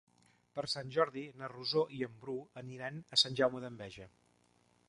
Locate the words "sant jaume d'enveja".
3.25-4.13